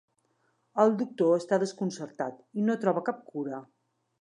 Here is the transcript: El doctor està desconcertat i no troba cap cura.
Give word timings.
El 0.83 0.95
doctor 1.01 1.35
està 1.35 1.61
desconcertat 1.65 2.43
i 2.63 2.67
no 2.71 2.81
troba 2.87 3.05
cap 3.11 3.25
cura. 3.35 3.65